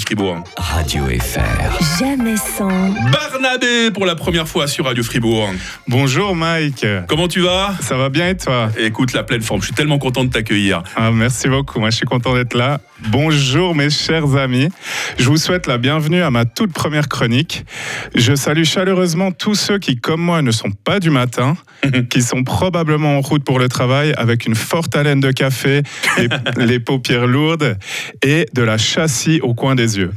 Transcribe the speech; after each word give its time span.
Fribourg. 0.00 0.42
Radio 0.56 1.04
FR. 1.06 1.98
Jamais 1.98 2.36
sans. 2.36 2.68
Barnabé 3.10 3.90
pour 3.92 4.06
la 4.06 4.14
première 4.14 4.46
fois 4.48 4.66
sur 4.66 4.84
Radio 4.86 5.02
Fribourg. 5.02 5.50
Bonjour 5.88 6.34
Mike. 6.36 6.84
Comment 7.08 7.28
tu 7.28 7.40
vas? 7.40 7.74
Ça 7.80 7.96
va 7.96 8.08
bien 8.08 8.28
et 8.30 8.36
toi? 8.36 8.70
Écoute, 8.78 9.12
la 9.12 9.22
pleine 9.22 9.42
forme. 9.42 9.60
Je 9.60 9.66
suis 9.66 9.74
tellement 9.74 9.98
content 9.98 10.24
de 10.24 10.30
t'accueillir. 10.30 10.82
ah, 10.96 11.10
Merci 11.10 11.48
beaucoup. 11.48 11.78
Moi, 11.80 11.90
je 11.90 11.96
suis 11.96 12.06
content 12.06 12.34
d'être 12.34 12.54
là. 12.54 12.80
Bonjour 13.00 13.74
mes 13.74 13.90
chers 13.90 14.36
amis. 14.36 14.70
Je 15.18 15.24
vous 15.24 15.36
souhaite 15.36 15.66
la 15.66 15.76
bienvenue 15.76 16.22
à 16.22 16.30
ma 16.30 16.46
toute 16.46 16.72
première 16.72 17.08
chronique. 17.08 17.66
Je 18.14 18.34
salue 18.34 18.64
chaleureusement 18.64 19.32
tous 19.32 19.54
ceux 19.54 19.78
qui, 19.78 19.98
comme 19.98 20.22
moi, 20.22 20.40
ne 20.40 20.50
sont 20.50 20.70
pas 20.70 20.98
du 20.98 21.10
matin, 21.10 21.58
qui 22.10 22.22
sont 22.22 22.42
probablement 22.42 23.18
en 23.18 23.20
route 23.20 23.44
pour 23.44 23.58
le 23.58 23.68
travail 23.68 24.14
avec 24.16 24.46
une 24.46 24.54
forte 24.54 24.96
haleine 24.96 25.20
de 25.20 25.30
café, 25.30 25.82
et 26.18 26.28
les 26.56 26.80
paupières 26.80 27.26
lourdes 27.26 27.76
et 28.22 28.46
de 28.54 28.62
la 28.62 28.78
châssis 28.78 29.40
au 29.42 29.52
coin 29.52 29.74
des 29.74 29.98
yeux. 29.98 30.12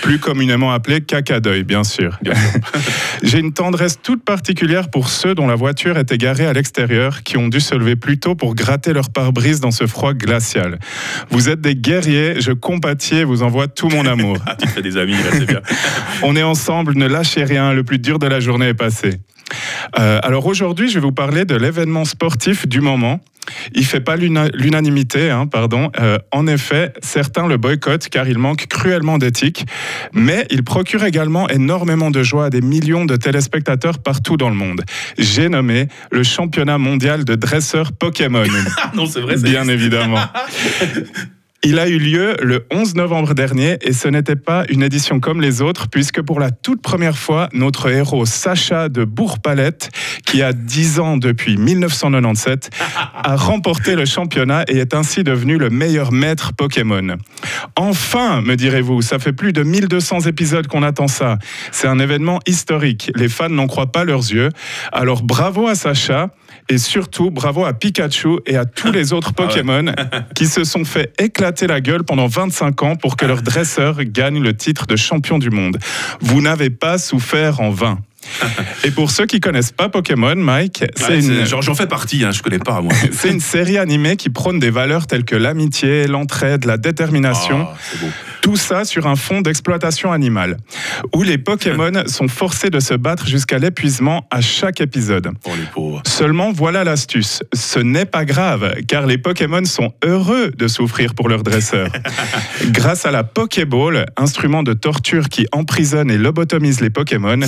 Plus 0.00 0.18
communément 0.18 0.72
appelé 0.72 1.02
caca 1.02 1.38
d'œil, 1.38 1.64
bien 1.64 1.84
sûr. 1.84 2.18
J'ai 3.22 3.40
une 3.40 3.52
tendresse 3.52 4.00
toute 4.02 4.24
particulière 4.24 4.90
pour 4.90 5.10
ceux 5.10 5.34
dont 5.34 5.46
la 5.46 5.54
voiture 5.54 5.98
est 5.98 6.10
égarée 6.10 6.46
à 6.46 6.54
l'extérieur, 6.54 7.24
qui 7.24 7.36
ont 7.36 7.48
dû 7.48 7.60
se 7.60 7.74
lever 7.74 7.96
plus 7.96 8.18
tôt 8.18 8.34
pour 8.34 8.54
gratter 8.54 8.94
leur 8.94 9.10
pare-brise 9.10 9.60
dans 9.60 9.70
ce 9.70 9.86
froid 9.86 10.14
glacial. 10.14 10.78
Vous 11.30 11.50
êtes 11.50 11.60
des 11.60 11.76
guerriers, 11.76 12.21
je 12.38 12.52
compatis 12.52 13.16
et 13.16 13.24
vous 13.24 13.42
envoie 13.42 13.68
tout 13.68 13.88
mon 13.88 14.06
amour. 14.06 14.36
Ah, 14.46 14.56
tu 14.58 14.66
te 14.66 14.72
fais 14.72 14.82
des 14.82 14.96
amis, 14.96 15.12
là, 15.12 15.30
c'est 15.32 15.46
bien. 15.46 15.60
On 16.22 16.36
est 16.36 16.42
ensemble, 16.42 16.94
ne 16.96 17.06
lâchez 17.06 17.44
rien, 17.44 17.72
le 17.72 17.84
plus 17.84 17.98
dur 17.98 18.18
de 18.18 18.26
la 18.26 18.40
journée 18.40 18.68
est 18.68 18.74
passé. 18.74 19.20
Euh, 19.98 20.18
alors 20.22 20.46
aujourd'hui, 20.46 20.88
je 20.88 20.94
vais 20.94 21.00
vous 21.00 21.12
parler 21.12 21.44
de 21.44 21.54
l'événement 21.54 22.04
sportif 22.04 22.66
du 22.66 22.80
moment. 22.80 23.20
Il 23.74 23.84
fait 23.84 24.00
pas 24.00 24.16
l'una- 24.16 24.48
l'unanimité, 24.54 25.30
hein, 25.30 25.46
pardon. 25.46 25.90
Euh, 26.00 26.16
en 26.30 26.46
effet, 26.46 26.92
certains 27.02 27.46
le 27.48 27.56
boycottent 27.58 28.08
car 28.08 28.28
il 28.28 28.38
manque 28.38 28.66
cruellement 28.68 29.18
d'éthique, 29.18 29.66
mais 30.12 30.46
il 30.50 30.62
procure 30.64 31.04
également 31.04 31.48
énormément 31.48 32.10
de 32.10 32.22
joie 32.22 32.46
à 32.46 32.50
des 32.50 32.60
millions 32.62 33.04
de 33.04 33.16
téléspectateurs 33.16 33.98
partout 33.98 34.36
dans 34.36 34.48
le 34.48 34.54
monde. 34.54 34.82
J'ai 35.18 35.48
nommé 35.48 35.88
le 36.10 36.22
championnat 36.22 36.78
mondial 36.78 37.24
de 37.24 37.34
dresseurs 37.34 37.92
Pokémon. 37.92 38.44
Non, 38.94 39.06
c'est 39.06 39.20
vrai, 39.20 39.36
c'est 39.36 39.44
Bien 39.44 39.68
évidemment. 39.68 40.18
Il 41.64 41.78
a 41.78 41.86
eu 41.86 41.98
lieu 41.98 42.34
le 42.42 42.66
11 42.72 42.96
novembre 42.96 43.34
dernier 43.34 43.78
et 43.82 43.92
ce 43.92 44.08
n'était 44.08 44.34
pas 44.34 44.64
une 44.68 44.82
édition 44.82 45.20
comme 45.20 45.40
les 45.40 45.62
autres 45.62 45.86
puisque 45.88 46.20
pour 46.20 46.40
la 46.40 46.50
toute 46.50 46.82
première 46.82 47.16
fois, 47.16 47.48
notre 47.52 47.88
héros 47.88 48.26
Sacha 48.26 48.88
de 48.88 49.04
Bourg-Palette, 49.04 49.90
qui 50.26 50.42
a 50.42 50.52
10 50.52 50.98
ans 50.98 51.16
depuis 51.16 51.56
1997, 51.56 52.70
a 53.14 53.36
remporté 53.36 53.94
le 53.94 54.06
championnat 54.06 54.64
et 54.66 54.78
est 54.78 54.92
ainsi 54.92 55.22
devenu 55.22 55.56
le 55.56 55.70
meilleur 55.70 56.10
maître 56.10 56.52
Pokémon. 56.52 57.16
Enfin, 57.76 58.40
me 58.42 58.56
direz-vous, 58.56 59.00
ça 59.00 59.20
fait 59.20 59.32
plus 59.32 59.52
de 59.52 59.62
1200 59.62 60.22
épisodes 60.22 60.66
qu'on 60.66 60.82
attend 60.82 61.06
ça. 61.06 61.38
C'est 61.70 61.86
un 61.86 62.00
événement 62.00 62.40
historique. 62.44 63.12
Les 63.14 63.28
fans 63.28 63.48
n'en 63.48 63.68
croient 63.68 63.92
pas 63.92 64.02
leurs 64.02 64.32
yeux. 64.32 64.48
Alors 64.90 65.22
bravo 65.22 65.68
à 65.68 65.76
Sacha 65.76 66.30
et 66.68 66.78
surtout 66.78 67.30
bravo 67.30 67.64
à 67.64 67.72
Pikachu 67.72 68.38
et 68.46 68.56
à 68.56 68.64
tous 68.64 68.92
les 68.92 69.12
autres 69.12 69.32
Ah 69.36 69.42
ouais. 69.42 69.48
Pokémon 69.48 69.94
qui 70.34 70.46
se 70.46 70.64
sont 70.64 70.84
fait 70.84 71.12
éclater 71.18 71.66
la 71.66 71.80
gueule 71.80 72.04
pendant 72.04 72.26
25 72.26 72.82
ans 72.82 72.96
pour 72.96 73.16
que 73.16 73.26
leur 73.26 73.42
dresseur 73.42 74.02
gagne 74.04 74.42
le 74.42 74.56
titre 74.56 74.86
de 74.86 74.96
champion 74.96 75.38
du 75.38 75.50
monde. 75.50 75.78
Vous 76.20 76.40
n'avez 76.40 76.70
pas 76.70 76.98
souffert 76.98 77.60
en 77.60 77.70
vain. 77.70 77.98
Et 78.84 78.90
pour 78.90 79.10
ceux 79.10 79.26
qui 79.26 79.40
connaissent 79.40 79.72
pas 79.72 79.88
Pokémon, 79.88 80.34
Mike, 80.36 80.84
c'est 80.96 81.08
Ouais, 81.08 81.20
une, 81.20 81.44
J'en 81.44 81.74
fais 81.74 81.86
partie, 81.86 82.24
hein, 82.24 82.30
je 82.30 82.42
connais 82.42 82.58
pas, 82.58 82.80
moi. 82.80 82.92
c'est 83.12 83.30
une 83.30 83.40
série 83.40 83.78
animée 83.78 84.16
qui 84.16 84.30
prône 84.30 84.58
des 84.58 84.70
valeurs 84.70 85.06
telles 85.06 85.24
que 85.24 85.36
l'amitié, 85.36 86.06
l'entraide, 86.06 86.64
la 86.64 86.76
détermination. 86.76 87.68
Ah. 87.70 87.76
Tout 88.40 88.56
ça 88.56 88.84
sur 88.84 89.06
un 89.06 89.14
fond 89.14 89.40
d'exploitation 89.40 90.10
animale, 90.10 90.56
où 91.14 91.22
les 91.22 91.38
Pokémon 91.38 91.92
sont 92.06 92.28
forcés 92.28 92.70
de 92.70 92.80
se 92.80 92.94
battre 92.94 93.26
jusqu'à 93.26 93.58
l'épuisement 93.58 94.26
à 94.30 94.40
chaque 94.40 94.80
épisode. 94.80 95.30
Pour 95.42 95.54
les 95.54 95.66
pauvres. 95.72 96.02
Seulement, 96.06 96.52
voilà 96.52 96.82
l'astuce. 96.82 97.42
Ce 97.54 97.78
n'est 97.78 98.04
pas 98.04 98.24
grave, 98.24 98.74
car 98.88 99.06
les 99.06 99.18
Pokémon 99.18 99.64
sont 99.64 99.92
heureux 100.04 100.50
de 100.56 100.68
souffrir 100.68 101.14
pour 101.14 101.28
leur 101.28 101.42
dresseur. 101.42 101.88
Grâce 102.66 103.06
à 103.06 103.10
la 103.10 103.22
Pokéball, 103.22 104.06
instrument 104.16 104.62
de 104.62 104.72
torture 104.72 105.28
qui 105.28 105.46
emprisonne 105.52 106.10
et 106.10 106.18
lobotomise 106.18 106.80
les 106.80 106.90
Pokémon, 106.90 107.40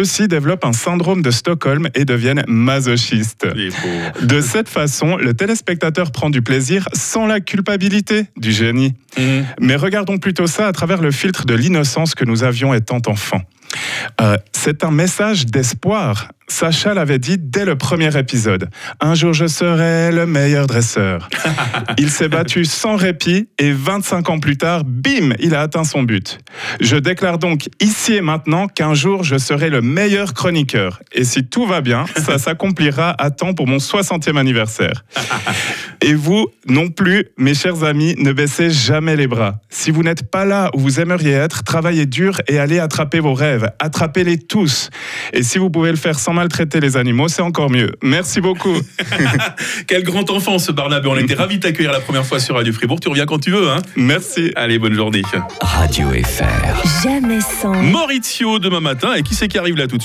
ceux-ci 0.00 0.28
développent 0.28 0.64
un 0.64 0.72
syndrome 0.72 1.20
de 1.20 1.30
Stockholm 1.30 1.90
et 1.94 2.06
deviennent 2.06 2.42
masochistes. 2.48 3.46
De 4.22 4.40
cette 4.40 4.70
façon, 4.70 5.18
le 5.18 5.34
téléspectateur 5.34 6.10
prend 6.10 6.30
du 6.30 6.40
plaisir 6.40 6.88
sans 6.94 7.26
la 7.26 7.40
culpabilité 7.40 8.24
du 8.38 8.50
génie. 8.50 8.94
Mhm. 9.18 9.44
Mais 9.60 9.76
regardons 9.76 10.16
plutôt 10.16 10.46
ça 10.46 10.66
à 10.66 10.72
travers 10.72 11.02
le 11.02 11.10
filtre 11.10 11.44
de 11.44 11.52
l'innocence 11.52 12.14
que 12.14 12.24
nous 12.24 12.44
avions 12.44 12.72
étant 12.72 13.02
enfants. 13.08 13.42
Euh, 14.20 14.36
c'est 14.52 14.84
un 14.84 14.90
message 14.90 15.46
d'espoir. 15.46 16.30
Sacha 16.50 16.94
l'avait 16.94 17.20
dit 17.20 17.36
dès 17.38 17.64
le 17.64 17.76
premier 17.76 18.16
épisode. 18.18 18.68
Un 19.00 19.14
jour 19.14 19.32
je 19.32 19.46
serai 19.46 20.10
le 20.10 20.26
meilleur 20.26 20.66
dresseur. 20.66 21.28
Il 21.98 22.10
s'est 22.10 22.28
battu 22.28 22.64
sans 22.64 22.96
répit 22.96 23.48
et 23.58 23.72
25 23.72 24.28
ans 24.30 24.40
plus 24.40 24.56
tard, 24.56 24.82
bim, 24.84 25.34
il 25.38 25.54
a 25.54 25.60
atteint 25.62 25.84
son 25.84 26.02
but. 26.02 26.40
Je 26.80 26.96
déclare 26.96 27.38
donc 27.38 27.68
ici 27.80 28.14
et 28.14 28.20
maintenant 28.20 28.66
qu'un 28.66 28.94
jour 28.94 29.22
je 29.22 29.38
serai 29.38 29.70
le 29.70 29.80
meilleur 29.80 30.34
chroniqueur. 30.34 31.00
Et 31.12 31.24
si 31.24 31.46
tout 31.46 31.66
va 31.66 31.80
bien, 31.80 32.04
ça 32.16 32.38
s'accomplira 32.38 33.14
à 33.18 33.30
temps 33.30 33.54
pour 33.54 33.68
mon 33.68 33.76
60e 33.76 34.36
anniversaire. 34.36 35.04
Et 36.02 36.14
vous 36.14 36.48
non 36.66 36.88
plus, 36.88 37.26
mes 37.36 37.54
chers 37.54 37.84
amis, 37.84 38.14
ne 38.18 38.32
baissez 38.32 38.70
jamais 38.70 39.16
les 39.16 39.26
bras. 39.26 39.60
Si 39.68 39.90
vous 39.90 40.02
n'êtes 40.02 40.30
pas 40.30 40.44
là 40.44 40.70
où 40.74 40.80
vous 40.80 40.98
aimeriez 40.98 41.32
être, 41.32 41.62
travaillez 41.62 42.06
dur 42.06 42.40
et 42.48 42.58
allez 42.58 42.78
attraper 42.78 43.20
vos 43.20 43.34
rêves. 43.34 43.59
Attrapez-les 43.78 44.38
tous. 44.38 44.90
Et 45.32 45.42
si 45.42 45.58
vous 45.58 45.70
pouvez 45.70 45.90
le 45.90 45.96
faire 45.96 46.18
sans 46.18 46.32
maltraiter 46.32 46.80
les 46.80 46.96
animaux, 46.96 47.28
c'est 47.28 47.42
encore 47.42 47.70
mieux. 47.70 47.92
Merci 48.02 48.40
beaucoup. 48.40 48.76
Quel 49.86 50.02
grand 50.02 50.28
enfant, 50.30 50.58
ce 50.58 50.72
Barnabé. 50.72 51.08
On 51.08 51.16
était 51.16 51.34
ravis 51.34 51.56
de 51.56 51.62
t'accueillir 51.62 51.92
la 51.92 52.00
première 52.00 52.24
fois 52.24 52.38
sur 52.40 52.54
Radio 52.54 52.72
Fribourg. 52.72 53.00
Tu 53.00 53.08
reviens 53.08 53.26
quand 53.26 53.38
tu 53.38 53.50
veux, 53.50 53.68
hein 53.70 53.78
Merci. 53.96 54.52
Allez, 54.56 54.78
bonne 54.78 54.94
journée. 54.94 55.22
Radio 55.60 56.08
FR. 56.10 57.02
Jamais 57.02 57.40
sans. 57.40 57.74
Maurizio 57.74 58.58
demain 58.58 58.80
matin. 58.80 59.14
Et 59.14 59.22
qui 59.22 59.34
c'est 59.34 59.48
qui 59.48 59.58
arrive 59.58 59.76
là 59.76 59.86
tout 59.86 59.88
de 59.88 59.88
suite? 59.88 59.98